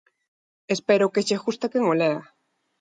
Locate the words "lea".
2.01-2.19